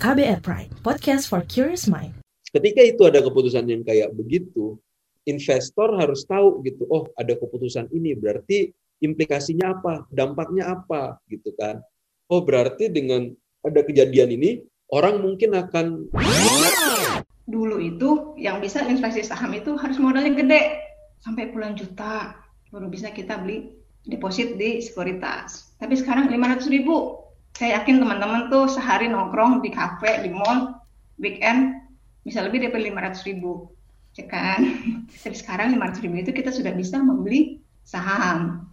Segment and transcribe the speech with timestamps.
[0.00, 2.16] KBR Prime, podcast for curious mind.
[2.56, 4.80] Ketika itu ada keputusan yang kayak begitu,
[5.28, 8.72] investor harus tahu gitu, oh ada keputusan ini berarti
[9.04, 11.84] implikasinya apa, dampaknya apa gitu kan.
[12.32, 13.28] Oh berarti dengan
[13.60, 16.08] ada kejadian ini orang mungkin akan
[17.44, 20.80] dulu itu yang bisa investasi saham itu harus modalnya gede
[21.20, 22.40] sampai puluhan juta
[22.72, 23.76] baru bisa kita beli
[24.08, 25.76] deposit di sekuritas.
[25.76, 27.20] Tapi sekarang 500 ribu.
[27.60, 30.80] Saya yakin teman-teman tuh sehari nongkrong di kafe, di mall,
[31.20, 31.76] weekend
[32.24, 33.68] bisa lebih dari 500 ribu.
[34.16, 34.64] Ya kan?
[35.20, 38.64] Tapi sekarang 500 ribu itu kita sudah bisa membeli saham.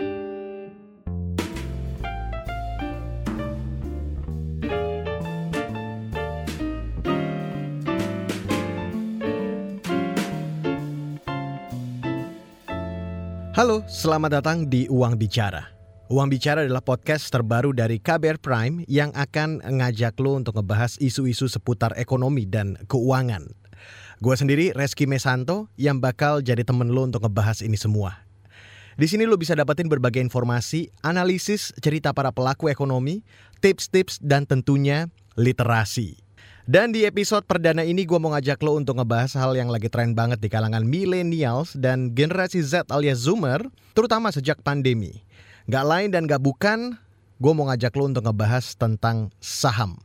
[13.52, 15.77] Halo, selamat datang di Uang Bicara.
[16.08, 21.52] Uang Bicara adalah podcast terbaru dari KBR Prime yang akan ngajak lo untuk ngebahas isu-isu
[21.52, 23.44] seputar ekonomi dan keuangan.
[24.24, 28.24] Gue sendiri, Reski Mesanto, yang bakal jadi temen lo untuk ngebahas ini semua.
[28.96, 33.28] Di sini lo bisa dapetin berbagai informasi, analisis, cerita para pelaku ekonomi,
[33.60, 36.16] tips-tips, dan tentunya literasi.
[36.64, 40.16] Dan di episode perdana ini gue mau ngajak lo untuk ngebahas hal yang lagi tren
[40.16, 43.60] banget di kalangan millennials dan generasi Z alias Zoomer,
[43.92, 45.27] terutama sejak pandemi.
[45.68, 46.96] Gak lain dan gak bukan,
[47.44, 50.00] gue mau ngajak lo untuk ngebahas tentang saham.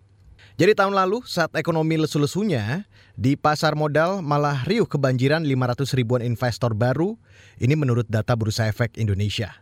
[0.58, 2.82] Jadi tahun lalu saat ekonomi lesu-lesunya,
[3.14, 7.14] di pasar modal malah riuh kebanjiran 500 ribuan investor baru,
[7.62, 9.54] ini menurut data Bursa Efek Indonesia.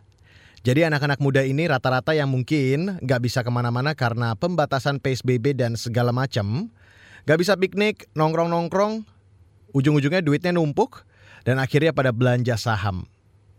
[0.65, 5.77] Jadi anak-anak muda ini rata-rata yang mungkin gak bisa ke mana-mana karena pembatasan PSBB dan
[5.77, 6.73] segala macam,
[7.29, 9.05] Gak bisa piknik, nongkrong-nongkrong,
[9.77, 11.05] ujung-ujungnya duitnya numpuk,
[11.45, 13.05] dan akhirnya pada belanja saham.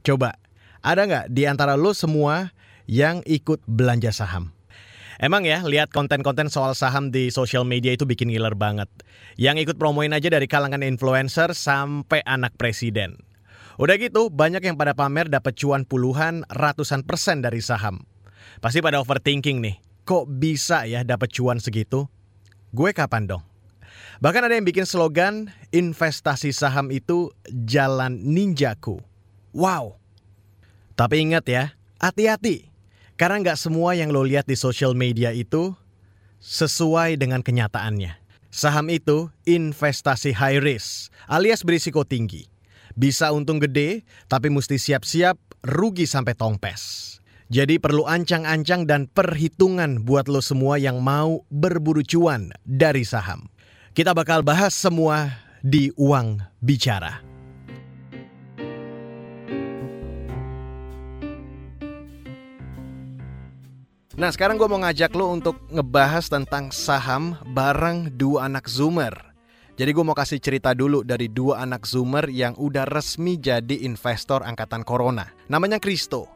[0.02, 0.34] Coba,
[0.82, 2.50] ada nggak di antara lo semua
[2.90, 4.50] yang ikut belanja saham?
[5.22, 8.90] Emang ya, lihat konten-konten soal saham di sosial media itu bikin ngiler banget.
[9.38, 13.14] Yang ikut promoin aja dari kalangan influencer sampai anak presiden.
[13.78, 18.02] Udah gitu, banyak yang pada pamer dapat cuan puluhan, ratusan persen dari saham.
[18.58, 22.10] Pasti pada overthinking nih, kok bisa ya dapat cuan segitu?
[22.74, 23.46] Gue kapan dong?
[24.18, 28.98] Bahkan ada yang bikin slogan investasi saham itu jalan ninjaku.
[29.54, 30.01] Wow.
[30.94, 32.68] Tapi ingat ya, hati-hati.
[33.16, 35.76] Karena nggak semua yang lo lihat di social media itu
[36.42, 38.18] sesuai dengan kenyataannya.
[38.52, 42.44] Saham itu investasi high risk alias berisiko tinggi.
[42.92, 47.16] Bisa untung gede, tapi mesti siap-siap rugi sampai tongpes.
[47.48, 53.48] Jadi perlu ancang-ancang dan perhitungan buat lo semua yang mau berburu cuan dari saham.
[53.92, 57.31] Kita bakal bahas semua di Uang Bicara.
[64.22, 69.10] Nah sekarang gue mau ngajak lo untuk ngebahas tentang saham bareng dua anak Zoomer.
[69.74, 74.46] Jadi gue mau kasih cerita dulu dari dua anak Zoomer yang udah resmi jadi investor
[74.46, 75.26] angkatan corona.
[75.50, 76.30] Namanya Kristo.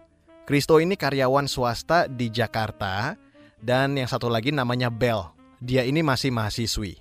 [0.51, 3.15] Kristo ini karyawan swasta di Jakarta
[3.63, 5.23] dan yang satu lagi namanya Bel.
[5.63, 6.99] Dia ini masih mahasiswi.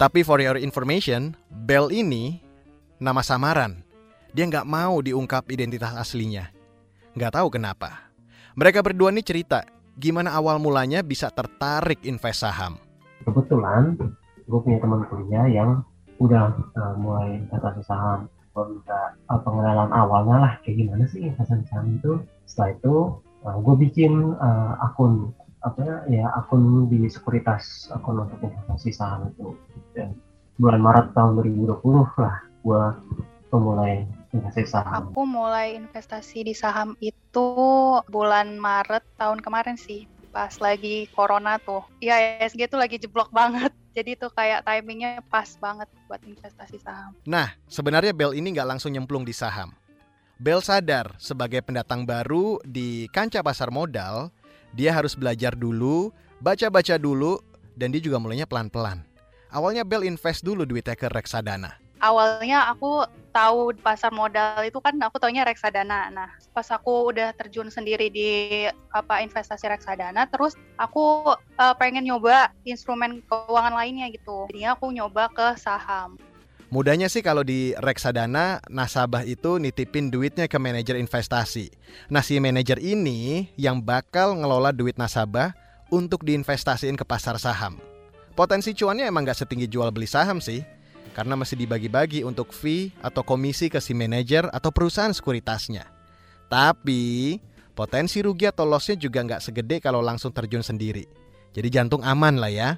[0.00, 1.36] Tapi for your information,
[1.68, 2.40] Bell ini
[2.96, 3.84] nama samaran.
[4.32, 6.48] Dia nggak mau diungkap identitas aslinya.
[7.20, 8.08] Nggak tahu kenapa.
[8.56, 12.74] Mereka berdua ini cerita gimana awal mulanya bisa tertarik invest saham.
[13.22, 13.94] Kebetulan
[14.50, 15.86] gue punya teman kuliah yang
[16.18, 18.26] udah uh, mulai investasi saham.
[18.50, 22.18] Gue minta uh, pengenalan awalnya lah kayak gimana sih investasi saham itu.
[22.50, 22.94] Setelah itu
[23.46, 25.30] uh, gue bikin uh, akun
[25.62, 29.54] apa ya akun di sekuritas akun untuk investasi saham itu
[29.94, 30.10] dan
[30.58, 31.78] bulan Maret tahun 2020
[32.18, 32.82] lah gue
[33.54, 34.02] memulai
[34.32, 35.12] investasi saham.
[35.12, 37.48] Aku mulai investasi di saham itu
[38.08, 41.84] bulan Maret tahun kemarin sih pas lagi corona tuh.
[42.00, 43.70] Iya ESG tuh lagi jeblok banget.
[43.92, 47.12] Jadi tuh kayak timingnya pas banget buat investasi saham.
[47.28, 49.76] Nah, sebenarnya Bel ini nggak langsung nyemplung di saham.
[50.40, 54.32] Bel sadar sebagai pendatang baru di kancah pasar modal,
[54.72, 56.10] dia harus belajar dulu,
[56.40, 57.38] baca-baca dulu,
[57.76, 59.04] dan dia juga mulainya pelan-pelan.
[59.52, 61.81] Awalnya Bel invest dulu duitnya ke reksadana.
[62.02, 66.10] Awalnya aku tahu pasar modal itu kan aku taunya reksadana.
[66.10, 72.50] Nah, pas aku udah terjun sendiri di apa investasi reksadana, terus aku uh, pengen nyoba
[72.66, 74.50] instrumen keuangan lainnya gitu.
[74.50, 76.18] Jadinya aku nyoba ke saham.
[76.72, 81.68] Mudahnya sih kalau di reksadana nasabah itu nitipin duitnya ke manajer investasi.
[82.08, 85.52] Nah si manajer ini yang bakal ngelola duit nasabah
[85.92, 87.76] untuk diinvestasiin ke pasar saham.
[88.32, 90.64] Potensi cuannya emang gak setinggi jual beli saham sih,
[91.12, 95.86] karena masih dibagi-bagi untuk fee atau komisi ke si manajer atau perusahaan sekuritasnya.
[96.48, 97.36] Tapi
[97.72, 101.08] potensi rugi atau lossnya juga nggak segede kalau langsung terjun sendiri.
[101.52, 102.70] Jadi jantung aman lah ya.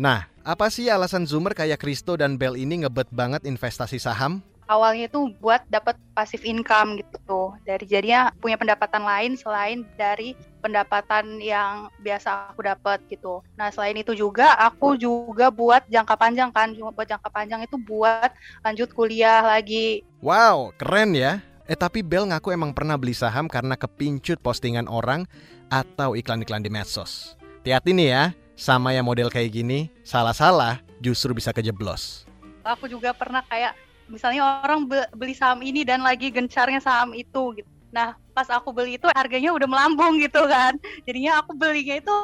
[0.00, 4.40] Nah, Apa sih alasan Zoomer kayak Kristo dan Bell ini ngebet banget investasi saham?
[4.70, 11.40] awalnya itu buat dapat passive income gitu dari jadinya punya pendapatan lain selain dari pendapatan
[11.40, 13.40] yang biasa aku dapat gitu.
[13.56, 17.80] Nah selain itu juga aku juga buat jangka panjang kan, cuma buat jangka panjang itu
[17.80, 18.30] buat
[18.62, 20.04] lanjut kuliah lagi.
[20.20, 21.40] Wow, keren ya.
[21.64, 25.24] Eh tapi Bel ngaku emang pernah beli saham karena kepincut postingan orang
[25.72, 27.38] atau iklan-iklan di medsos.
[27.62, 28.24] Hati-hati nih ya,
[28.58, 32.28] sama yang model kayak gini, salah-salah justru bisa kejeblos.
[32.66, 33.72] Aku juga pernah kayak
[34.10, 34.84] misalnya orang
[35.14, 37.70] beli saham ini dan lagi gencarnya saham itu gitu.
[37.90, 40.78] Nah, pas aku beli itu harganya udah melambung gitu kan.
[41.04, 42.14] Jadinya aku belinya itu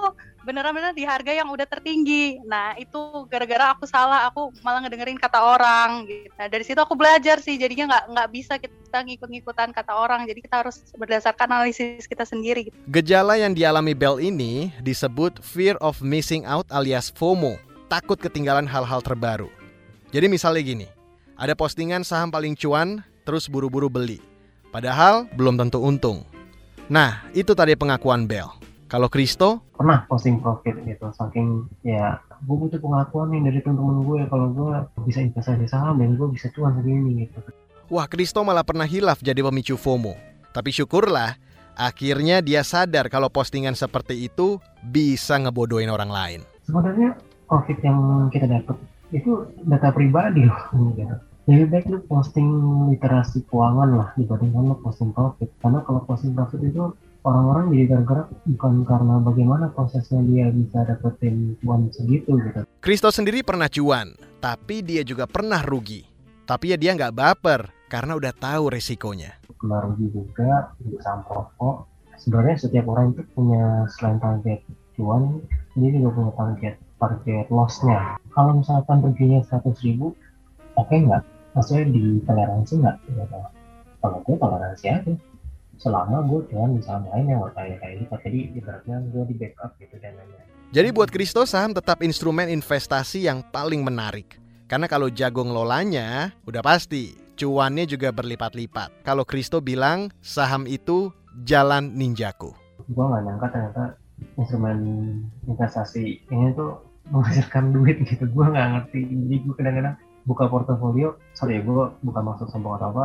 [0.46, 2.38] beneran-beneran di harga yang udah tertinggi.
[2.46, 6.30] Nah, itu gara-gara aku salah, aku malah ngedengerin kata orang gitu.
[6.38, 10.22] Nah, dari situ aku belajar sih, jadinya nggak nggak bisa kita ngikut-ngikutan kata orang.
[10.30, 12.76] Jadi kita harus berdasarkan analisis kita sendiri gitu.
[12.86, 17.58] Gejala yang dialami Bell ini disebut fear of missing out alias FOMO,
[17.90, 19.50] takut ketinggalan hal-hal terbaru.
[20.14, 20.86] Jadi misalnya gini,
[21.34, 24.35] ada postingan saham paling cuan, terus buru-buru beli.
[24.70, 26.26] Padahal belum tentu untung.
[26.86, 28.50] Nah, itu tadi pengakuan Bell.
[28.86, 29.66] Kalau Kristo?
[29.74, 34.72] Pernah posting profit gitu, saking ya gue butuh pengakuan nih dari temen-temen gue kalau gue
[35.02, 37.42] bisa investasi saham dan gue bisa cuan segini gitu.
[37.90, 40.14] Wah, Kristo malah pernah hilaf jadi pemicu FOMO.
[40.54, 41.34] Tapi syukurlah,
[41.74, 46.40] akhirnya dia sadar kalau postingan seperti itu bisa ngebodohin orang lain.
[46.66, 47.18] Sebenarnya
[47.50, 48.78] profit yang kita dapat
[49.14, 51.16] itu data pribadi loh gitu.
[51.46, 52.48] Lebih baik lu posting
[52.90, 55.46] literasi keuangan lah dibandingkan lu posting profit.
[55.62, 56.90] Karena kalau posting profit itu
[57.22, 62.60] orang-orang jadi gara-gara bukan karena bagaimana prosesnya dia bisa dapetin cuan segitu gitu.
[62.82, 66.02] Kristo sendiri pernah cuan, tapi dia juga pernah rugi.
[66.46, 69.38] Tapi ya dia nggak baper karena udah tahu resikonya.
[69.46, 71.86] Pernah rugi juga di saham rokok.
[72.18, 74.66] Sebenarnya setiap orang itu punya selain target
[74.98, 75.38] cuan,
[75.78, 80.16] dia juga punya target target lossnya kalau misalkan ruginya 100 ribu
[80.76, 81.22] oke okay nggak
[81.56, 82.96] maksudnya di toleransi nggak?
[83.08, 83.24] Gitu.
[84.04, 85.12] kalau gue toleransi aja.
[85.76, 88.14] Selama gue cuman bisa lain yang kayak kayak gitu.
[88.22, 93.30] Jadi ibaratnya gue di backup gitu dan lain jadi buat Kristo saham tetap instrumen investasi
[93.30, 94.34] yang paling menarik.
[94.66, 97.14] Karena kalau jago ngelolanya udah pasti.
[97.36, 99.04] Cuannya juga berlipat-lipat.
[99.06, 101.12] Kalau Kristo bilang saham itu
[101.46, 102.50] jalan ninjaku.
[102.90, 103.84] Gue nggak nyangka ternyata
[104.40, 104.78] instrumen
[105.46, 106.82] investasi ini tuh
[107.14, 108.26] menghasilkan duit gitu.
[108.26, 109.00] Gue nggak ngerti.
[109.06, 109.94] Jadi gue kadang-kadang
[110.26, 113.04] buka portofolio sorry ya gue bukan maksud sombong atau apa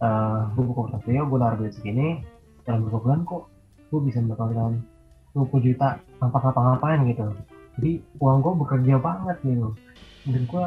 [0.00, 2.20] uh, eh, gue buka portofolio gue naruh duit segini
[2.68, 3.42] dalam beberapa bulan kok
[3.88, 4.72] gue bisa mendapatkan
[5.32, 5.88] 20 juta
[6.18, 7.24] tanpa ngapa-ngapain gitu.
[7.78, 9.72] Jadi uang gue bekerja banget gitu.
[10.28, 10.64] Dan gue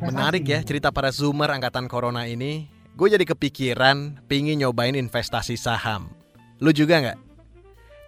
[0.00, 2.70] menarik ya cerita para zoomer angkatan corona ini.
[2.96, 6.08] Gue jadi kepikiran pingin nyobain investasi saham.
[6.64, 7.18] Lu juga nggak?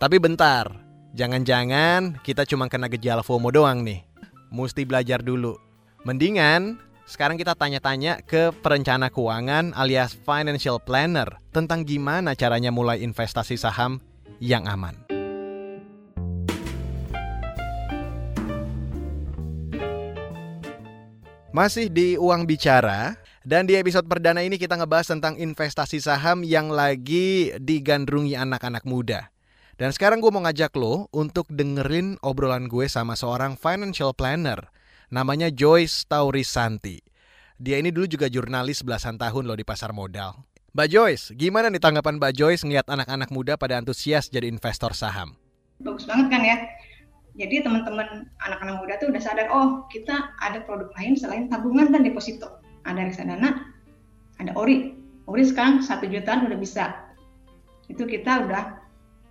[0.01, 4.05] Tapi bentar Jangan-jangan kita cuma kena gejala FOMO doang nih.
[4.53, 5.57] Mesti belajar dulu.
[6.05, 6.77] Mendingan
[7.09, 14.05] sekarang kita tanya-tanya ke perencana keuangan alias financial planner tentang gimana caranya mulai investasi saham
[14.45, 14.93] yang aman.
[21.49, 26.69] Masih di Uang Bicara, dan di episode perdana ini kita ngebahas tentang investasi saham yang
[26.69, 29.33] lagi digandrungi anak-anak muda.
[29.81, 34.69] Dan sekarang gue mau ngajak lo untuk dengerin obrolan gue sama seorang financial planner.
[35.09, 37.01] Namanya Joyce Taurisanti.
[37.57, 40.37] Dia ini dulu juga jurnalis belasan tahun loh di pasar modal.
[40.77, 45.33] Mbak Joyce, gimana nih tanggapan Mbak Joyce ngeliat anak-anak muda pada antusias jadi investor saham?
[45.81, 46.57] Bagus banget kan ya.
[47.41, 52.05] Jadi teman-teman anak-anak muda tuh udah sadar, oh kita ada produk lain selain tabungan dan
[52.05, 52.61] deposito.
[52.85, 53.65] Ada reksadana,
[54.45, 54.93] ada ori.
[55.25, 57.09] Ori sekarang satu jutaan udah bisa.
[57.89, 58.77] Itu kita udah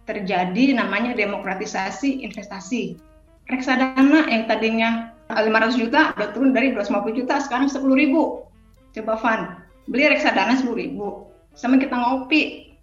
[0.10, 2.98] terjadi namanya demokratisasi investasi.
[3.46, 8.48] Reksadana yang tadinya 500 juta udah turun dari 250 juta sekarang 10 ribu.
[8.96, 9.41] Coba Van,
[9.91, 11.27] beli reksadana 10 ribu.
[11.57, 12.74] Sama kita ngopi,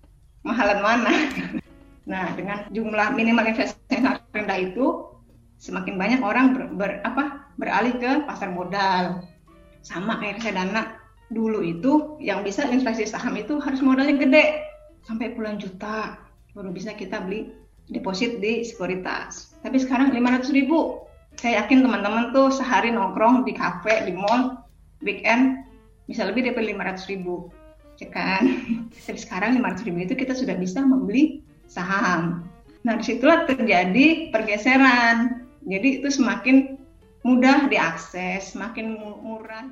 [0.44, 1.14] mahalan mana?
[2.04, 5.08] Nah, dengan jumlah minimal investasi yang rendah itu,
[5.56, 9.24] semakin banyak orang ber, ber, apa, beralih ke pasar modal.
[9.80, 11.00] Sama kayak reksadana.
[11.32, 14.68] Dulu itu yang bisa investasi saham itu harus modalnya gede,
[15.08, 16.20] sampai puluhan juta
[16.52, 17.52] baru bisa kita beli
[17.88, 19.56] deposit di sekuritas.
[19.60, 21.03] Tapi sekarang 500 ribu.
[21.44, 24.64] Saya yakin teman-teman tuh sehari nongkrong di kafe, di mall,
[25.04, 25.60] weekend
[26.08, 27.52] bisa lebih dari 500 ribu.
[28.00, 28.64] Ya kan?
[29.04, 32.48] Tapi sekarang 500 ribu itu kita sudah bisa membeli saham.
[32.80, 35.44] Nah di situlah terjadi pergeseran.
[35.68, 36.80] Jadi itu semakin
[37.28, 39.68] mudah diakses, semakin murah.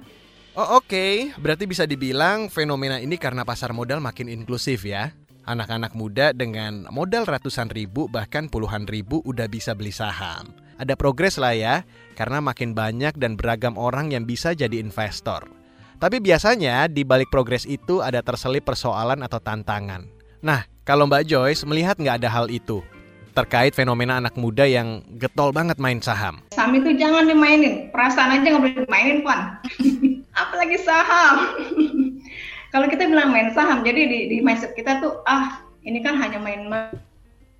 [0.53, 1.33] Oh oke, okay.
[1.41, 5.17] berarti bisa dibilang fenomena ini karena pasar modal makin inklusif ya?
[5.49, 10.53] Anak-anak muda dengan modal ratusan ribu bahkan puluhan ribu udah bisa beli saham.
[10.83, 11.75] Ada progres lah ya,
[12.19, 15.47] karena makin banyak dan beragam orang yang bisa jadi investor.
[16.03, 20.03] Tapi biasanya di balik progres itu ada terselip persoalan atau tantangan.
[20.43, 22.83] Nah, kalau Mbak Joyce melihat nggak ada hal itu
[23.33, 26.45] terkait fenomena anak muda yang getol banget main saham.
[26.53, 29.57] Saham itu jangan dimainin, perasaan aja nggak boleh dimainin, Pan.
[30.43, 31.37] Apalagi saham.
[32.73, 36.41] Kalau kita bilang main saham, jadi di, di mindset kita tuh, ah ini kan hanya
[36.41, 36.69] main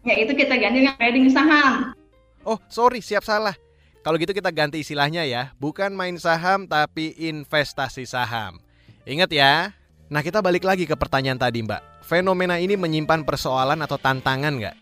[0.03, 1.93] ya itu kita ganti dengan trading saham.
[2.43, 3.55] Oh, sorry, siap salah.
[4.03, 8.59] Kalau gitu kita ganti istilahnya ya, bukan main saham tapi investasi saham.
[9.07, 9.71] Ingat ya.
[10.11, 12.03] Nah, kita balik lagi ke pertanyaan tadi, Mbak.
[12.03, 14.77] Fenomena ini menyimpan persoalan atau tantangan nggak?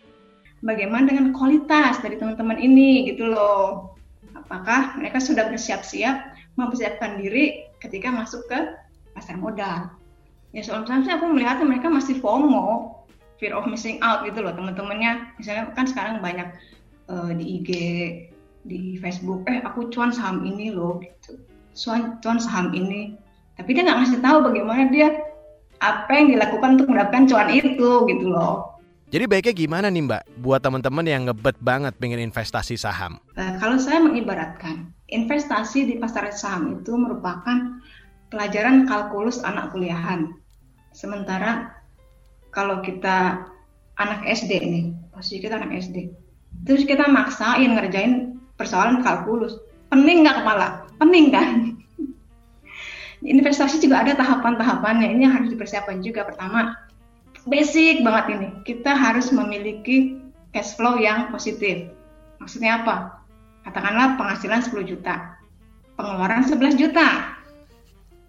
[0.65, 3.93] Bagaimana dengan kualitas dari teman-teman ini gitu loh.
[4.33, 8.59] Apakah mereka sudah bersiap-siap mempersiapkan diri ketika masuk ke
[9.13, 9.93] pasar modal?
[10.57, 12.97] Ya soal misalnya aku melihatnya mereka masih FOMO,
[13.37, 15.37] fear of missing out gitu loh teman-temannya.
[15.37, 16.49] Misalnya kan sekarang banyak
[17.11, 17.71] uh, di IG,
[18.65, 21.43] di Facebook, eh aku cuan saham ini loh, gitu.
[21.75, 23.19] cuan, cuan saham ini.
[23.59, 25.09] Tapi dia nggak ngasih tahu bagaimana dia
[25.83, 28.81] apa yang dilakukan untuk mendapatkan cuan itu gitu loh.
[29.11, 33.19] Jadi baiknya gimana nih Mbak buat teman-teman yang ngebet banget pengen investasi saham?
[33.35, 37.83] Uh, kalau saya mengibaratkan investasi di pasar saham itu merupakan
[38.31, 40.31] pelajaran kalkulus anak kuliahan.
[40.95, 41.75] Sementara
[42.55, 43.51] kalau kita
[43.99, 46.15] anak SD nih, posisi kita anak SD,
[46.65, 49.57] terus kita maksain ngerjain persoalan kalkulus.
[49.89, 50.87] Pening nggak kepala?
[51.01, 51.49] Pening kan?
[53.35, 55.17] Investasi juga ada tahapan-tahapannya.
[55.17, 56.29] Ini harus dipersiapkan juga.
[56.29, 56.77] Pertama
[57.49, 58.49] basic banget ini.
[58.65, 60.21] Kita harus memiliki
[60.53, 61.91] cash flow yang positif.
[62.41, 63.25] Maksudnya apa?
[63.65, 65.37] Katakanlah penghasilan 10 juta.
[66.01, 67.37] Pengeluaran 11 juta.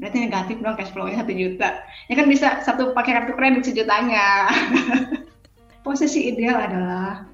[0.01, 1.85] Berarti negatif dong cash flow-nya 1 juta.
[2.09, 4.49] Ya kan bisa satu pakai kartu kredit sejutanya.
[5.85, 7.30] Posisi ideal adalah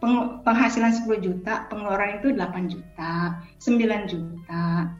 [0.00, 4.92] penghasilan 10 juta, pengeluaran itu 8 juta, 9 juta.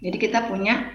[0.00, 0.90] Jadi kita punya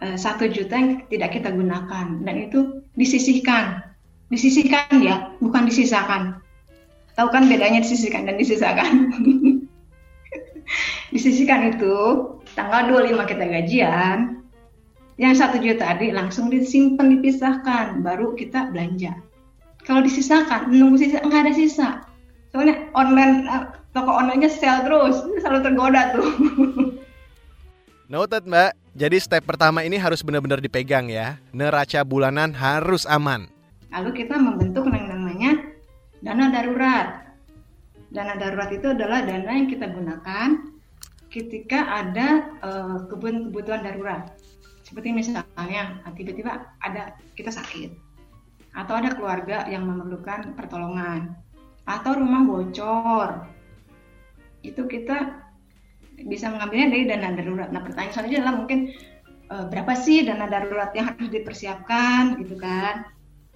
[0.00, 3.84] eh, satu juta yang tidak kita gunakan dan itu disisihkan.
[4.32, 6.42] Disisihkan ya, bukan disisakan.
[7.14, 8.92] Tahu kan bedanya disisihkan dan disisakan?
[11.14, 11.96] disisihkan itu
[12.58, 14.18] tanggal 25 kita gajian,
[15.16, 19.16] yang satu juta tadi langsung disimpan dipisahkan, baru kita belanja.
[19.86, 21.88] Kalau disisakan, nunggu sisa nggak ada sisa
[22.56, 26.24] soalnya online eh, toko onlinenya sell terus selalu tergoda tuh
[28.06, 31.42] Noted mbak, jadi step pertama ini harus benar-benar dipegang ya.
[31.50, 33.50] Neraca bulanan harus aman.
[33.90, 35.74] Lalu kita membentuk yang namanya
[36.22, 37.26] dana darurat.
[38.14, 40.70] Dana darurat itu adalah dana yang kita gunakan
[41.34, 44.30] ketika ada uh, kebutuhan darurat.
[44.86, 47.90] Seperti misalnya tiba-tiba ada kita sakit
[48.78, 51.34] atau ada keluarga yang memerlukan pertolongan
[51.86, 53.46] atau rumah bocor
[54.66, 55.46] itu kita
[56.26, 57.68] bisa mengambilnya dari dana darurat.
[57.70, 58.78] Nah pertanyaan selanjutnya adalah mungkin
[59.46, 63.06] e, berapa sih dana darurat yang harus dipersiapkan gitu kan?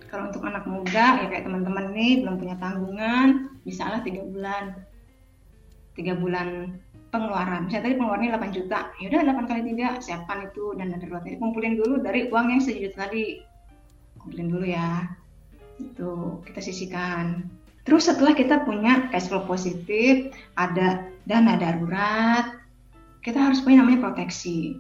[0.07, 3.29] Kalau untuk anak muda ya kayak teman-teman nih belum punya tanggungan,
[3.63, 4.65] misalnya tiga bulan,
[5.95, 6.79] tiga bulan
[7.11, 7.67] pengeluaran.
[7.67, 11.23] Misalnya tadi pengeluarannya 8 juta, ya udah 8 kali tiga siapkan itu dana darurat.
[11.27, 13.43] Jadi kumpulin dulu dari uang yang sejuta tadi,
[14.19, 15.07] kumpulin dulu ya.
[15.81, 17.49] Itu kita sisihkan
[17.85, 22.61] Terus setelah kita punya cash flow positif, ada dana darurat,
[23.25, 24.77] kita harus punya namanya proteksi.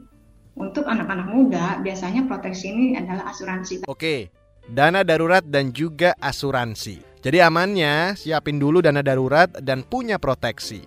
[0.60, 3.88] Untuk anak-anak muda, biasanya proteksi ini adalah asuransi.
[3.88, 4.28] Oke,
[4.68, 7.00] dana darurat dan juga asuransi.
[7.20, 10.84] Jadi amannya, siapin dulu dana darurat dan punya proteksi.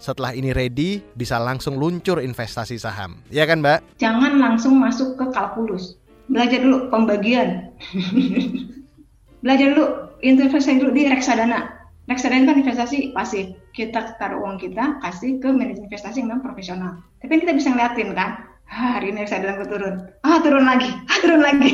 [0.00, 3.16] Setelah ini ready, bisa langsung luncur investasi saham.
[3.32, 4.00] Ya kan, Mbak?
[4.00, 5.96] Jangan langsung masuk ke kalkulus.
[6.28, 7.72] Belajar dulu pembagian.
[9.44, 9.86] Belajar dulu
[10.24, 11.84] investasi dulu di reksadana.
[12.08, 13.52] Reksadana kan investasi pasif.
[13.76, 17.04] Kita taruh uang kita, kasih ke manajer investasi yang memang profesional.
[17.20, 18.40] Tapi kita bisa ngeliatin kan,
[18.72, 21.72] ah, hari ini reksadana gue turun, ah turun lagi, ah turun lagi.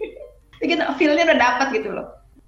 [0.60, 2.06] Jadi kita feel-nya udah dapat gitu loh.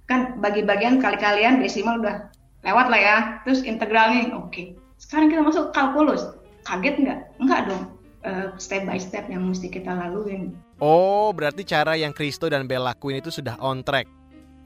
[0.09, 2.29] Kan bagi-bagian kali-kalian desimal udah
[2.65, 3.17] lewat lah ya.
[3.45, 4.49] Terus integral nih, oke.
[4.49, 4.65] Okay.
[4.97, 6.33] Sekarang kita masuk kalkulus.
[6.65, 7.19] Kaget nggak?
[7.39, 7.83] Enggak dong.
[8.19, 10.51] Uh, step by step yang mesti kita laluin.
[10.83, 14.18] Oh, berarti cara yang Kristo dan Bella lakuin itu sudah on track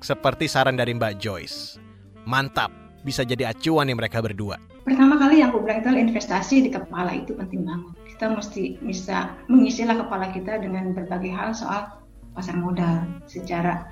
[0.03, 1.79] seperti saran dari Mbak Joyce.
[2.27, 2.69] Mantap,
[3.07, 4.59] bisa jadi acuan nih mereka berdua.
[4.83, 7.95] Pertama kali yang aku bilang itu investasi di kepala itu penting banget.
[8.11, 12.03] Kita mesti bisa mengisilah kepala kita dengan berbagai hal soal
[12.35, 13.87] pasar modal secara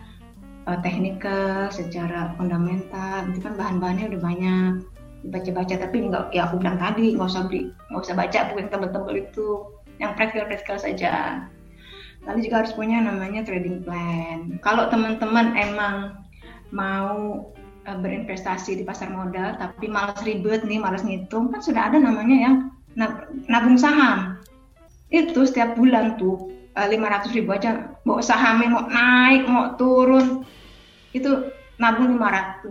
[0.68, 3.32] uh, teknikal, secara fundamental.
[3.32, 4.72] Itu kan bahan-bahannya udah banyak
[5.22, 8.72] dibaca-baca tapi nggak ya aku bilang tadi nggak usah beli nggak usah baca buku yang
[8.74, 9.48] tebel-tebel itu
[10.02, 11.46] yang praktikal-praktikal saja
[12.26, 14.62] Lalu juga harus punya namanya trading plan.
[14.62, 16.22] Kalau teman-teman emang
[16.70, 17.50] mau
[17.90, 22.38] uh, berinvestasi di pasar modal tapi malas ribet nih, malas ngitung, kan sudah ada namanya
[22.38, 22.56] yang
[23.50, 24.38] nabung saham.
[25.10, 30.48] Itu setiap bulan tuh eh, lima ratus ribu aja, mau sahamnya mau naik, mau turun,
[31.12, 31.52] itu
[31.82, 32.62] nabung 500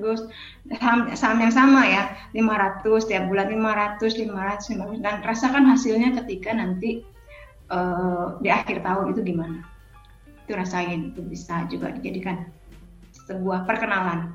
[0.78, 6.54] saham, saham yang sama ya 500 setiap bulan 500 500 500 dan rasakan hasilnya ketika
[6.54, 7.02] nanti
[7.70, 9.64] uh, di akhir tahun itu gimana
[10.44, 12.50] itu rasain itu bisa juga dijadikan
[13.30, 14.34] sebuah perkenalan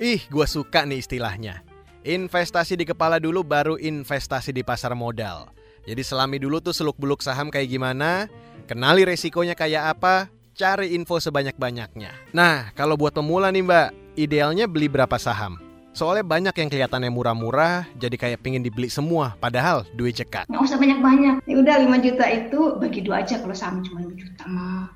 [0.00, 1.60] ih gue suka nih istilahnya
[2.02, 5.52] investasi di kepala dulu baru investasi di pasar modal
[5.84, 8.26] jadi selami dulu tuh seluk beluk saham kayak gimana
[8.66, 12.12] kenali resikonya kayak apa cari info sebanyak-banyaknya.
[12.36, 15.71] Nah, kalau buat pemula nih mbak, idealnya beli berapa saham?
[15.92, 20.48] Soalnya banyak yang kelihatannya murah-murah, jadi kayak pingin dibeli semua, padahal duit cekat.
[20.48, 21.44] Nggak usah banyak-banyak.
[21.44, 24.88] Ya udah 5 juta itu bagi dua aja kalau saham cuma 5 juta mah.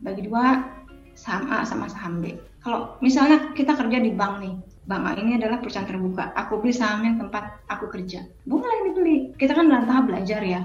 [0.00, 0.64] Bagi dua
[1.12, 2.32] saham A sama saham B.
[2.64, 4.56] Kalau misalnya kita kerja di bank nih,
[4.88, 6.32] bank A ini adalah perusahaan terbuka.
[6.32, 8.24] Aku beli sahamnya tempat aku kerja.
[8.48, 9.36] Boleh dibeli.
[9.36, 10.64] Kita kan dalam tahap belajar ya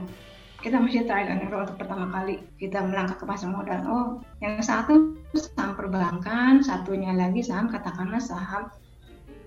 [0.57, 3.79] kita masih trial and error untuk pertama kali kita melangkah ke pasar modal.
[3.85, 4.07] Oh,
[4.41, 8.73] yang satu saham perbankan, satunya lagi saham katakanlah saham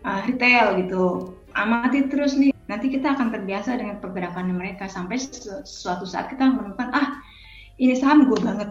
[0.04, 1.35] uh, retail gitu.
[1.59, 5.19] Amati terus nih, nanti kita akan terbiasa dengan pergerakan mereka sampai
[5.66, 7.19] suatu saat kita menemukan ah
[7.83, 8.71] ini saham gue banget.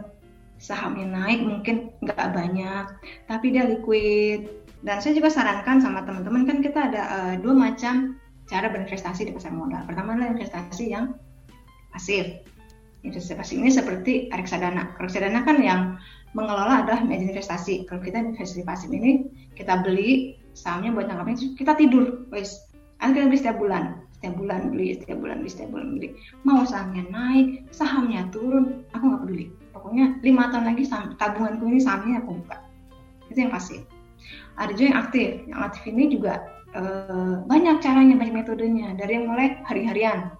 [0.59, 2.85] Sahamnya naik mungkin nggak banyak,
[3.27, 4.47] tapi dia liquid.
[4.79, 8.15] Dan saya juga sarankan sama teman-teman kan kita ada uh, dua macam
[8.47, 9.83] cara berinvestasi di pasar modal.
[9.83, 11.15] Pertama adalah investasi yang
[11.91, 12.43] pasif.
[13.03, 14.95] Investasi pasif ini seperti reksadana.
[14.99, 15.81] Reksadana kan yang
[16.35, 17.87] mengelola adalah manajemen investasi.
[17.87, 22.69] Kalau kita investasi pasif ini kita beli sahamnya buat jangka kita tidur, wes.
[22.99, 23.83] Nanti kita beli setiap bulan,
[24.19, 26.07] setiap bulan beli, setiap bulan beli, setiap bulan beli.
[26.43, 29.45] Mau sahamnya naik, sahamnya turun, aku nggak peduli.
[29.71, 32.57] Pokoknya lima tahun lagi saham, tabunganku ini sahamnya aku buka.
[33.31, 33.81] Itu yang pasif.
[34.59, 35.29] Ada juga yang aktif.
[35.47, 36.33] Yang aktif ini juga
[36.75, 38.87] eh, banyak caranya, banyak metodenya.
[38.99, 40.35] Dari yang mulai hari-harian,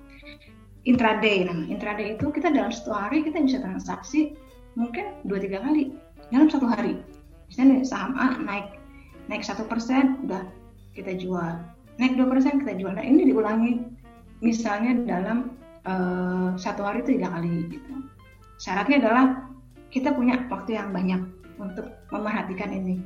[0.83, 1.47] intraday.
[1.47, 4.35] Nah, intraday itu kita dalam satu hari kita bisa transaksi
[4.77, 5.95] mungkin dua tiga kali
[6.31, 6.99] dalam satu hari.
[7.49, 8.78] Misalnya saham A naik
[9.29, 10.43] naik satu persen, udah
[10.97, 11.61] kita jual.
[12.01, 12.91] Naik dua persen kita jual.
[12.97, 13.85] Nah ini diulangi
[14.41, 15.53] misalnya dalam
[15.85, 17.93] uh, satu hari itu tiga kali gitu.
[18.57, 19.25] Syaratnya adalah
[19.93, 21.21] kita punya waktu yang banyak
[21.61, 22.97] untuk memerhatikan ini.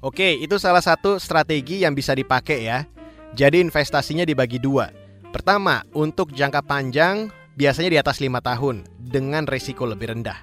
[0.00, 2.86] Oke, itu salah satu strategi yang bisa dipakai ya.
[3.34, 4.88] Jadi investasinya dibagi dua
[5.36, 7.28] Pertama, untuk jangka panjang
[7.60, 10.40] biasanya di atas lima tahun dengan resiko lebih rendah.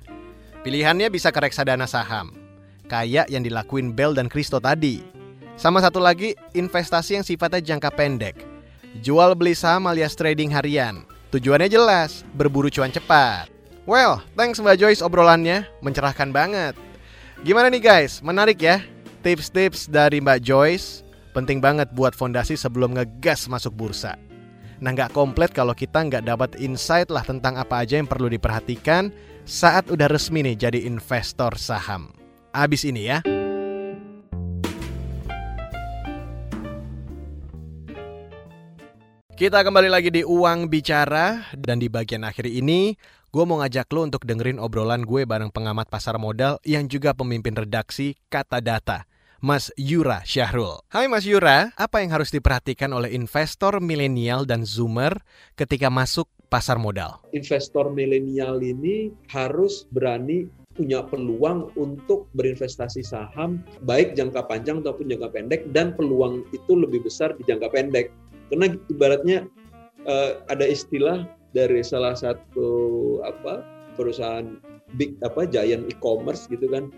[0.61, 2.29] Pilihannya bisa ke reksadana saham,
[2.87, 5.03] kayak yang dilakuin Bell dan Kristo tadi.
[5.53, 8.41] Sama satu lagi, investasi yang sifatnya jangka pendek.
[9.05, 11.05] Jual beli saham alias trading harian.
[11.33, 13.49] Tujuannya jelas, berburu cuan cepat.
[13.89, 16.77] Well, thanks Mbak Joyce obrolannya, mencerahkan banget.
[17.43, 18.79] Gimana nih guys, menarik ya?
[19.25, 24.15] Tips-tips dari Mbak Joyce penting banget buat fondasi sebelum ngegas masuk bursa.
[24.79, 29.09] Nah nggak komplit kalau kita nggak dapat insight lah tentang apa aja yang perlu diperhatikan
[29.43, 32.22] saat udah resmi nih jadi investor saham.
[32.53, 33.25] Abis ini ya.
[39.33, 42.93] Kita kembali lagi di Uang Bicara dan di bagian akhir ini
[43.33, 47.57] gue mau ngajak lo untuk dengerin obrolan gue bareng pengamat pasar modal yang juga pemimpin
[47.57, 49.09] redaksi Kata Data.
[49.41, 50.85] Mas Yura Syahrul.
[50.93, 55.19] Hai Mas Yura, apa yang harus diperhatikan oleh investor milenial dan zoomer
[55.59, 57.19] ketika masuk pasar modal?
[57.35, 65.29] Investor milenial ini harus berani punya peluang untuk berinvestasi saham baik jangka panjang ataupun jangka
[65.29, 68.09] pendek dan peluang itu lebih besar di jangka pendek.
[68.49, 69.37] Karena ibaratnya
[70.09, 72.67] uh, ada istilah dari salah satu
[73.21, 73.61] apa
[73.93, 74.57] perusahaan
[74.97, 76.89] big apa giant e-commerce gitu kan.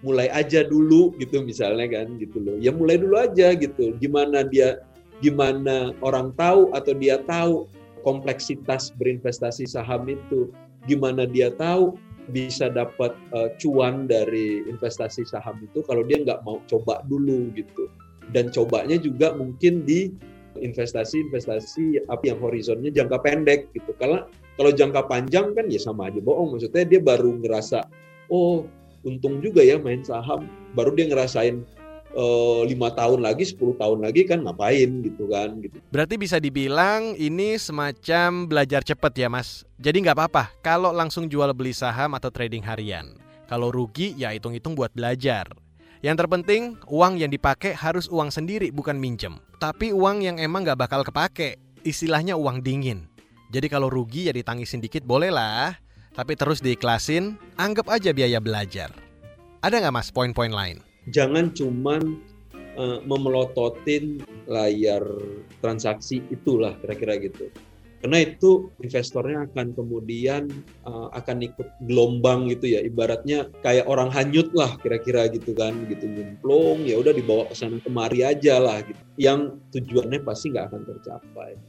[0.00, 2.56] Mulai aja dulu gitu misalnya kan gitu loh.
[2.56, 3.92] Ya mulai dulu aja gitu.
[4.00, 4.80] Gimana dia
[5.20, 7.68] gimana orang tahu atau dia tahu
[8.00, 10.48] kompleksitas berinvestasi saham itu.
[10.88, 16.60] Gimana dia tahu bisa dapat uh, cuan dari investasi saham itu kalau dia nggak mau
[16.68, 17.88] coba dulu gitu.
[18.30, 20.12] Dan cobanya juga mungkin di
[20.58, 23.90] investasi-investasi apa yang horizonnya jangka pendek gitu.
[23.98, 26.54] Kalau kalau jangka panjang kan ya sama aja bohong.
[26.54, 27.86] Maksudnya dia baru ngerasa
[28.30, 28.66] oh
[29.02, 30.46] untung juga ya main saham.
[30.76, 31.64] Baru dia ngerasain
[32.66, 35.78] lima tahun lagi 10 tahun lagi kan ngapain gitu kan gitu.
[35.94, 39.62] Berarti bisa dibilang ini semacam belajar cepet ya mas.
[39.78, 43.14] Jadi nggak apa-apa kalau langsung jual beli saham atau trading harian.
[43.46, 45.50] Kalau rugi ya hitung-hitung buat belajar.
[46.00, 49.38] Yang terpenting uang yang dipakai harus uang sendiri bukan minjem.
[49.60, 51.60] Tapi uang yang emang nggak bakal kepake.
[51.86, 53.06] Istilahnya uang dingin.
[53.50, 55.74] Jadi kalau rugi ya ditangisin dikit boleh lah
[56.10, 58.90] tapi terus diiklasin, anggap aja biaya belajar.
[59.62, 60.89] Ada nggak mas poin-poin lain?
[61.08, 62.20] Jangan cuman
[62.76, 65.00] uh, memelototin layar
[65.64, 67.48] transaksi itulah kira-kira gitu.
[68.00, 70.48] Karena itu investornya akan kemudian
[70.88, 76.08] uh, akan ikut gelombang gitu ya, ibaratnya kayak orang hanyut lah kira-kira gitu kan, gitu
[76.08, 79.00] nyemplung ya udah dibawa ke sana kemari aja lah gitu.
[79.20, 81.60] Yang tujuannya pasti nggak akan tercapai.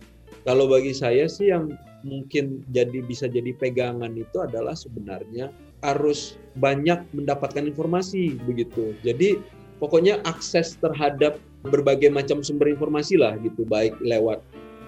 [0.48, 1.76] Kalau bagi saya sih yang
[2.08, 8.94] mungkin jadi bisa jadi pegangan itu adalah sebenarnya harus banyak mendapatkan informasi begitu.
[9.02, 9.41] Jadi
[9.82, 14.41] pokoknya akses terhadap berbagai macam sumber informasi lah gitu, baik lewat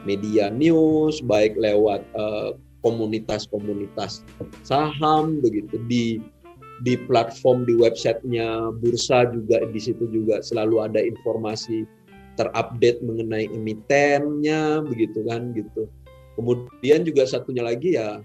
[0.03, 2.51] media news, baik lewat eh,
[2.83, 4.27] komunitas-komunitas
[4.67, 6.19] saham begitu di
[6.83, 11.87] di platform di websitenya bursa juga di situ juga selalu ada informasi
[12.35, 15.87] terupdate mengenai emitennya begitu kan gitu.
[16.35, 18.19] Kemudian juga satunya lagi ya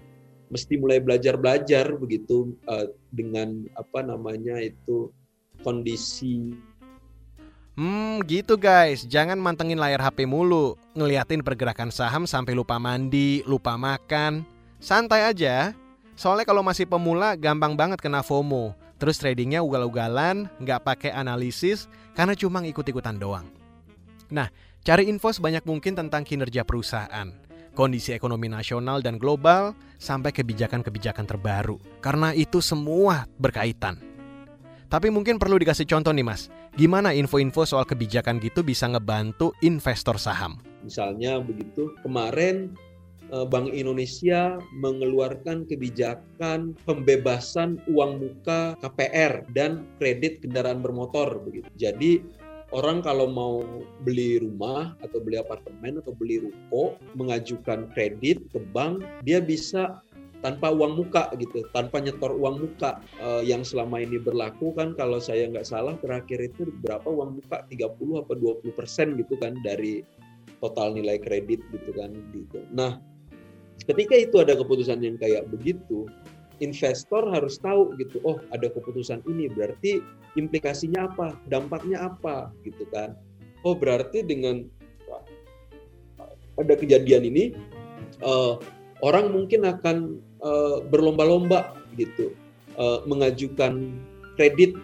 [0.49, 5.13] mesti mulai belajar-belajar begitu uh, dengan apa namanya itu
[5.61, 6.53] kondisi
[7.79, 9.07] Hmm, gitu guys.
[9.07, 10.75] Jangan mantengin layar HP mulu.
[10.99, 14.43] Ngeliatin pergerakan saham sampai lupa mandi, lupa makan.
[14.83, 15.71] Santai aja.
[16.19, 18.75] Soalnya kalau masih pemula gampang banget kena FOMO.
[18.99, 21.87] Terus tradingnya ugal-ugalan, nggak pakai analisis
[22.19, 23.47] karena cuma ikut-ikutan doang.
[24.27, 24.51] Nah,
[24.83, 27.31] cari info sebanyak mungkin tentang kinerja perusahaan,
[27.77, 31.77] kondisi ekonomi nasional dan global, sampai kebijakan-kebijakan terbaru.
[31.99, 33.99] Karena itu semua berkaitan.
[34.89, 40.17] Tapi mungkin perlu dikasih contoh nih mas, gimana info-info soal kebijakan gitu bisa ngebantu investor
[40.17, 40.57] saham?
[40.81, 42.73] Misalnya begitu, kemarin
[43.29, 51.69] eh, Bank Indonesia mengeluarkan kebijakan pembebasan uang muka KPR dan kredit kendaraan bermotor begitu.
[51.77, 52.25] Jadi
[52.69, 53.65] orang kalau mau
[54.05, 60.01] beli rumah atau beli apartemen atau beli ruko mengajukan kredit ke bank dia bisa
[60.39, 65.19] tanpa uang muka gitu, tanpa nyetor uang muka uh, yang selama ini berlaku kan kalau
[65.19, 69.99] saya nggak salah terakhir itu berapa uang muka 30 apa 20 persen gitu kan dari
[70.63, 72.63] total nilai kredit gitu kan gitu.
[72.71, 73.03] Nah
[73.83, 76.07] ketika itu ada keputusan yang kayak begitu,
[76.59, 80.03] investor harus tahu gitu, oh ada keputusan ini berarti
[80.37, 83.15] implikasinya apa, dampaknya apa gitu kan.
[83.67, 84.63] Oh berarti dengan
[86.59, 87.55] ada kejadian ini
[88.19, 88.59] uh,
[88.99, 92.35] orang mungkin akan uh, berlomba-lomba gitu
[92.75, 93.95] uh, mengajukan
[94.35, 94.75] kredit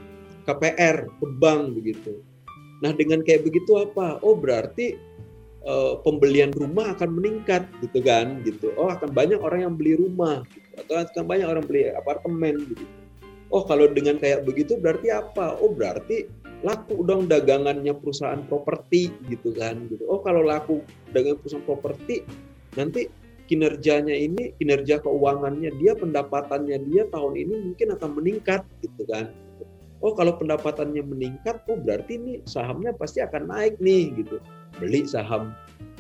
[0.48, 2.24] KPR ke bank begitu.
[2.80, 4.20] Nah dengan kayak begitu apa?
[4.24, 4.96] Oh berarti
[6.06, 8.70] pembelian rumah akan meningkat gitu kan gitu.
[8.78, 10.46] Oh akan banyak orang yang beli rumah.
[10.76, 12.86] Atau akan banyak orang beli apartemen gitu.
[13.54, 15.56] Oh kalau dengan kayak begitu berarti apa?
[15.62, 16.28] Oh berarti
[16.66, 20.04] laku dong dagangannya perusahaan properti gitu kan gitu.
[20.10, 20.82] Oh kalau laku
[21.14, 22.26] dagangan perusahaan properti
[22.76, 23.08] nanti
[23.46, 29.30] kinerjanya ini, kinerja keuangannya dia, pendapatannya dia tahun ini mungkin akan meningkat gitu kan.
[30.02, 34.42] Oh kalau pendapatannya meningkat, oh berarti ini sahamnya pasti akan naik nih gitu.
[34.82, 35.54] Beli saham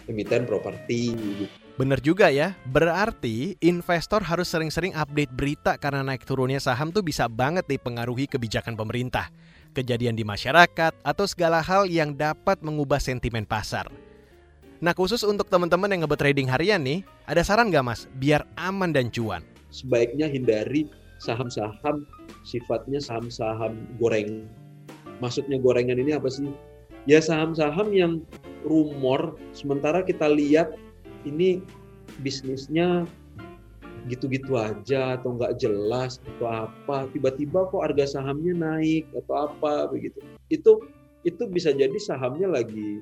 [0.10, 1.46] emiten properti gitu.
[1.76, 7.28] Bener juga ya, berarti investor harus sering-sering update berita karena naik turunnya saham tuh bisa
[7.28, 9.28] banget dipengaruhi kebijakan pemerintah,
[9.76, 13.92] kejadian di masyarakat, atau segala hal yang dapat mengubah sentimen pasar.
[14.80, 18.96] Nah khusus untuk teman-teman yang ngebet trading harian nih, ada saran nggak mas biar aman
[18.96, 19.44] dan cuan?
[19.68, 20.88] Sebaiknya hindari
[21.20, 22.08] saham-saham
[22.48, 24.48] sifatnya saham-saham goreng.
[25.20, 26.48] Maksudnya gorengan ini apa sih?
[27.04, 28.24] Ya saham-saham yang
[28.64, 30.72] rumor, sementara kita lihat
[31.26, 31.60] ini
[32.22, 33.04] bisnisnya
[34.06, 40.22] gitu-gitu aja atau nggak jelas atau apa tiba-tiba kok harga sahamnya naik atau apa begitu
[40.54, 40.78] itu
[41.26, 43.02] itu bisa jadi sahamnya lagi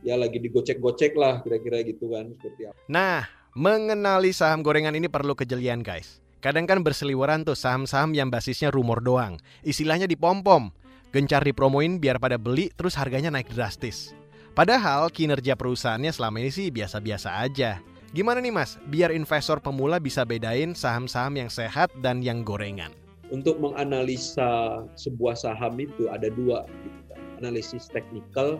[0.00, 2.78] ya lagi digocek-gocek lah kira-kira gitu kan seperti apa.
[2.88, 6.24] Nah, mengenali saham gorengan ini perlu kejelian guys.
[6.40, 9.36] Kadang kan berseliweran tuh saham-saham yang basisnya rumor doang.
[9.60, 10.72] Istilahnya dipom-pom.
[11.12, 14.16] Gencar dipromoin biar pada beli terus harganya naik drastis.
[14.50, 17.78] Padahal kinerja perusahaannya selama ini sih biasa-biasa aja.
[18.10, 22.90] Gimana nih mas, biar investor pemula bisa bedain saham-saham yang sehat dan yang gorengan?
[23.30, 27.22] Untuk menganalisa sebuah saham itu ada dua, gitu kan.
[27.38, 28.58] analisis teknikal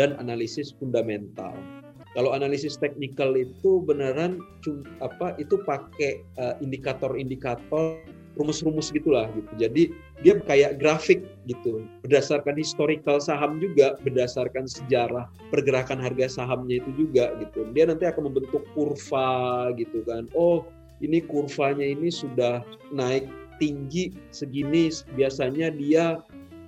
[0.00, 1.52] dan analisis fundamental.
[2.16, 4.40] Kalau analisis teknikal itu beneran
[5.04, 8.00] apa itu pakai uh, indikator-indikator
[8.40, 9.52] rumus-rumus gitulah gitu.
[9.60, 9.82] Jadi
[10.20, 17.32] dia kayak grafik gitu, berdasarkan historical saham juga, berdasarkan sejarah pergerakan harga sahamnya itu juga
[17.40, 17.64] gitu.
[17.72, 20.28] Dia nanti akan membentuk kurva gitu kan.
[20.36, 20.68] Oh,
[21.00, 22.60] ini kurvanya ini sudah
[22.92, 23.24] naik
[23.56, 26.20] tinggi segini biasanya dia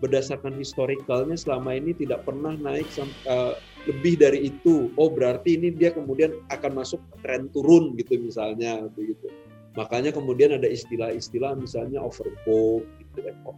[0.02, 2.88] berdasarkan historicalnya selama ini tidak pernah naik
[3.28, 3.54] uh,
[3.86, 4.90] lebih dari itu.
[4.98, 9.30] Oh berarti ini dia kemudian akan masuk tren turun gitu misalnya begitu.
[9.72, 12.84] Makanya kemudian ada istilah-istilah misalnya overbought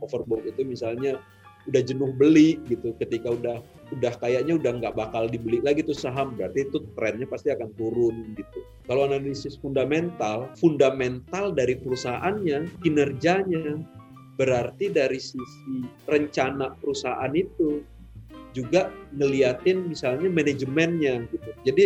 [0.03, 1.21] Overbought itu misalnya
[1.65, 3.65] udah jenuh beli gitu ketika udah
[3.97, 8.37] udah kayaknya udah nggak bakal dibeli lagi tuh saham berarti itu trennya pasti akan turun
[8.37, 8.61] gitu.
[8.85, 13.81] Kalau analisis fundamental fundamental dari perusahaannya kinerjanya
[14.37, 17.81] berarti dari sisi rencana perusahaan itu
[18.55, 21.51] juga ngeliatin misalnya manajemennya gitu.
[21.65, 21.85] Jadi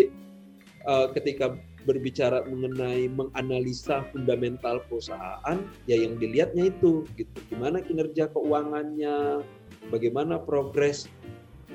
[0.90, 1.54] uh, ketika
[1.86, 7.38] berbicara mengenai menganalisa fundamental perusahaan ya yang dilihatnya itu gitu.
[7.52, 9.46] Gimana kinerja keuangannya
[9.92, 11.06] bagaimana progres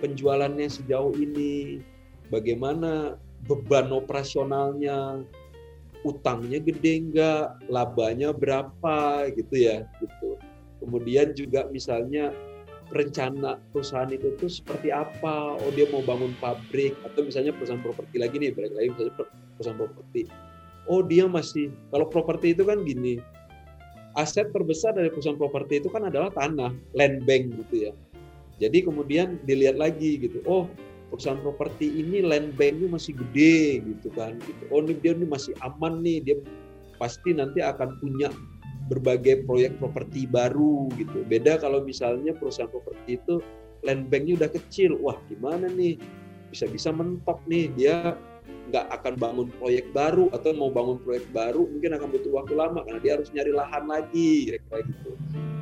[0.03, 1.79] penjualannya sejauh ini
[2.27, 3.15] bagaimana
[3.47, 5.23] beban operasionalnya
[6.03, 10.35] utangnya gede enggak labanya berapa gitu ya gitu.
[10.83, 12.35] Kemudian juga misalnya
[12.91, 18.21] rencana perusahaan itu tuh seperti apa oh dia mau bangun pabrik atau misalnya perusahaan properti
[18.21, 19.13] lagi nih balik lagi misalnya
[19.55, 20.29] perusahaan properti.
[20.89, 23.23] Oh dia masih kalau properti itu kan gini
[24.13, 27.93] aset terbesar dari perusahaan properti itu kan adalah tanah land bank gitu ya.
[28.61, 30.69] Jadi kemudian dilihat lagi gitu oh
[31.09, 34.37] perusahaan properti ini land banknya masih gede gitu kan.
[34.37, 36.35] Gitu oh ini dia ini masih aman nih dia
[37.01, 38.29] pasti nanti akan punya
[38.91, 41.23] berbagai proyek properti baru gitu.
[41.25, 43.39] Beda kalau misalnya perusahaan properti itu
[43.83, 45.99] land banknya udah kecil, wah gimana nih?
[46.51, 48.15] Bisa-bisa mentok nih dia
[48.71, 52.79] nggak akan bangun proyek baru atau mau bangun proyek baru mungkin akan butuh waktu lama
[52.87, 55.11] karena dia harus nyari lahan lagi kayak gitu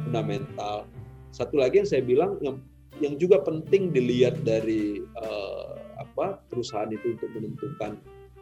[0.08, 0.88] fundamental.
[1.32, 2.60] Satu lagi yang saya bilang yang
[3.00, 7.98] yang juga penting dilihat dari uh, apa perusahaan itu untuk menentukan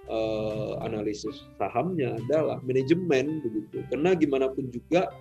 [0.09, 3.85] uh, analisis sahamnya adalah manajemen begitu.
[3.93, 5.13] Karena gimana pun juga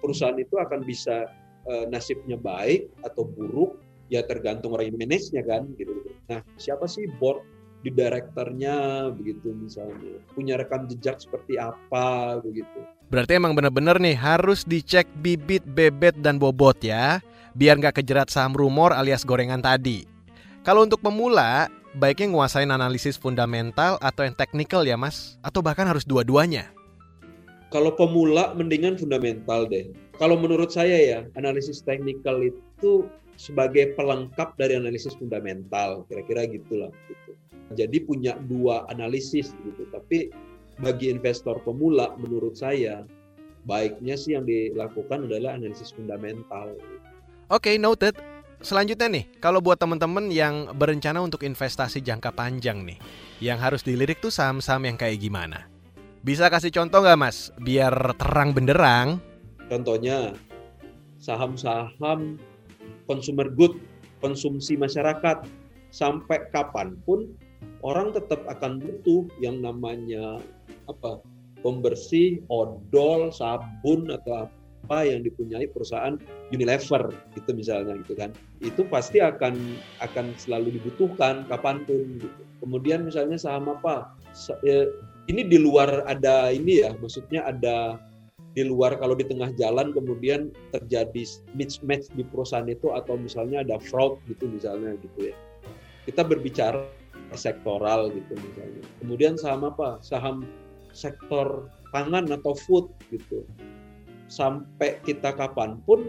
[0.00, 1.28] perusahaan itu akan bisa
[1.68, 3.76] uh, nasibnya baik atau buruk
[4.10, 5.92] ya tergantung orang yang manage-nya kan gitu.
[6.26, 7.44] Nah, siapa sih board
[7.80, 14.62] di direkturnya begitu misalnya punya rekam jejak seperti apa begitu berarti emang bener-bener nih harus
[14.68, 17.24] dicek bibit bebet dan bobot ya
[17.56, 20.04] biar nggak kejerat saham rumor alias gorengan tadi
[20.60, 25.40] kalau untuk pemula baiknya nguasain analisis fundamental atau yang teknikal ya mas?
[25.42, 26.70] Atau bahkan harus dua-duanya?
[27.70, 29.90] Kalau pemula mendingan fundamental deh.
[30.18, 33.08] Kalau menurut saya ya, analisis teknikal itu
[33.40, 37.32] sebagai pelengkap dari analisis fundamental, kira-kira gitulah gitu.
[37.74, 39.86] Jadi punya dua analisis gitu.
[39.94, 40.30] Tapi
[40.80, 43.04] bagi investor pemula menurut saya
[43.68, 46.74] baiknya sih yang dilakukan adalah analisis fundamental.
[47.50, 48.16] Oke, okay, noted.
[48.60, 53.00] Selanjutnya nih, kalau buat temen-temen yang berencana untuk investasi jangka panjang nih,
[53.40, 55.64] yang harus dilirik tuh saham-saham yang kayak gimana?
[56.20, 59.16] Bisa kasih contoh nggak mas, biar terang benderang?
[59.72, 60.36] Contohnya,
[61.16, 62.36] saham-saham
[63.08, 63.80] consumer good,
[64.20, 65.48] konsumsi masyarakat,
[65.88, 67.32] sampai kapan pun
[67.80, 70.40] orang tetap akan butuh yang namanya
[70.88, 71.20] apa
[71.60, 74.48] pembersih, odol, sabun atau
[74.88, 76.16] apa yang dipunyai perusahaan
[76.50, 78.32] Unilever gitu misalnya gitu kan.
[78.64, 79.54] Itu pasti akan
[80.02, 82.42] akan selalu dibutuhkan kapan pun gitu.
[82.64, 84.12] Kemudian misalnya saham apa
[84.64, 84.88] ya,
[85.28, 88.00] ini di luar ada ini ya maksudnya ada
[88.50, 91.22] di luar kalau di tengah jalan kemudian terjadi
[91.54, 95.36] mismatch di perusahaan itu atau misalnya ada fraud gitu misalnya gitu ya.
[96.08, 96.82] Kita berbicara
[97.38, 100.46] sektoral gitu misalnya kemudian saham apa saham
[100.90, 103.46] sektor pangan atau food gitu
[104.30, 106.06] sampai kita kapan pun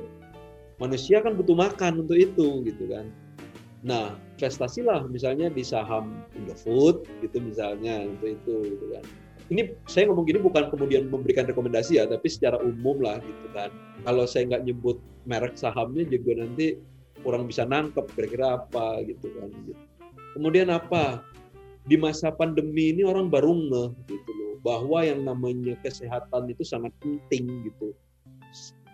[0.82, 3.06] manusia kan butuh makan untuk itu gitu kan.
[3.82, 9.06] Nah, investasilah misalnya di saham Indofood gitu misalnya untuk itu gitu kan.
[9.54, 13.74] Ini saya ngomong gini bukan kemudian memberikan rekomendasi ya, tapi secara umum lah gitu kan.
[14.06, 14.98] Kalau saya nggak nyebut
[15.30, 16.78] merek sahamnya juga nanti
[17.22, 19.50] kurang bisa nangkep kira-kira apa gitu kan.
[19.66, 19.82] Gitu.
[20.38, 21.24] Kemudian apa?
[21.86, 26.94] Di masa pandemi ini orang baru ngeh gitu loh bahwa yang namanya kesehatan itu sangat
[27.02, 27.98] penting gitu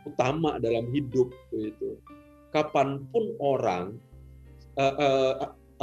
[0.07, 1.99] utama dalam hidup itu.
[2.55, 3.99] Kapan pun orang
[4.79, 5.33] uh, uh,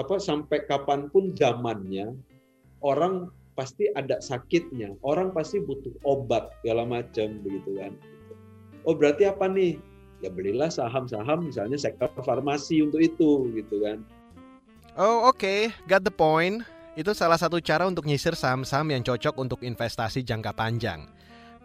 [0.01, 2.17] apa sampai kapan pun zamannya
[2.81, 7.93] orang pasti ada sakitnya, orang pasti butuh obat segala macam begitu kan.
[8.89, 9.79] Oh berarti apa nih?
[10.25, 14.03] Ya belilah saham-saham misalnya sektor farmasi untuk itu gitu kan.
[14.95, 15.75] Oh oke, okay.
[15.91, 16.63] got the point.
[16.95, 21.11] Itu salah satu cara untuk nyisir saham-saham yang cocok untuk investasi jangka panjang.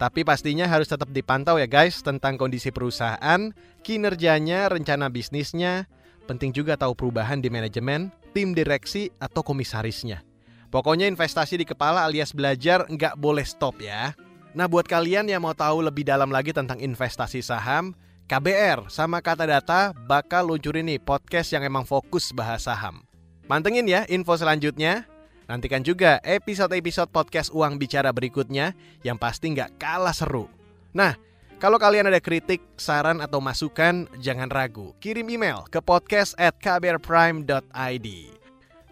[0.02, 3.54] Tapi pastinya harus tetap dipantau ya guys tentang kondisi perusahaan,
[3.86, 5.86] kinerjanya, rencana bisnisnya.
[6.26, 10.26] Penting juga tahu perubahan di manajemen, tim direksi, atau komisarisnya.
[10.74, 14.18] Pokoknya investasi di kepala alias belajar nggak boleh stop ya.
[14.58, 17.94] Nah buat kalian yang mau tahu lebih dalam lagi tentang investasi saham,
[18.26, 23.09] KBR sama Kata Data bakal luncurin nih podcast yang emang fokus bahas saham.
[23.50, 25.10] Mantengin ya info selanjutnya.
[25.50, 30.46] Nantikan juga episode-episode podcast Uang Bicara berikutnya yang pasti nggak kalah seru.
[30.94, 31.18] Nah,
[31.60, 34.96] Kalau kalian ada kritik, saran, atau masukan, jangan ragu.
[35.04, 38.08] Kirim email ke podcast at kbrprime.id.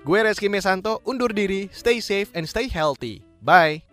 [0.03, 3.23] Gue Reski Mesanto, undur diri, stay safe and stay healthy.
[3.39, 3.86] Bye!